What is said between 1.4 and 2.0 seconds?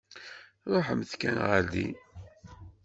ɣer din.